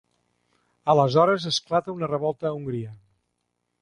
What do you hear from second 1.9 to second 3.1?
una revolta a Hongria.